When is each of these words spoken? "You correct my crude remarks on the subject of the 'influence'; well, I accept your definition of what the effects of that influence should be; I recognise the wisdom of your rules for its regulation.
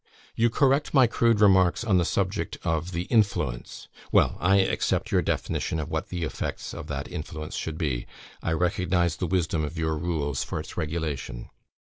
"You 0.35 0.49
correct 0.49 0.95
my 0.95 1.05
crude 1.05 1.39
remarks 1.41 1.83
on 1.83 1.99
the 1.99 2.05
subject 2.05 2.57
of 2.63 2.91
the 2.91 3.03
'influence'; 3.03 3.87
well, 4.11 4.35
I 4.39 4.55
accept 4.61 5.11
your 5.11 5.21
definition 5.21 5.79
of 5.79 5.91
what 5.91 6.07
the 6.09 6.23
effects 6.23 6.73
of 6.73 6.87
that 6.87 7.07
influence 7.07 7.53
should 7.55 7.77
be; 7.77 8.07
I 8.41 8.53
recognise 8.53 9.17
the 9.17 9.27
wisdom 9.27 9.63
of 9.63 9.77
your 9.77 9.95
rules 9.95 10.43
for 10.43 10.59
its 10.59 10.75
regulation. 10.75 11.51